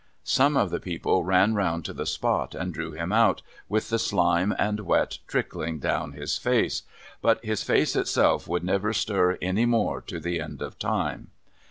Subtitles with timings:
[0.23, 3.97] Some of the people ran round to the spot, and drew him out, with the
[3.97, 6.81] shme and wet trickHng down his face;
[7.21, 11.27] but his face itself would never stir any more to the end of time.